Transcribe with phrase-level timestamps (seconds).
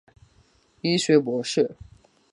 [0.81, 1.75] 医学博士。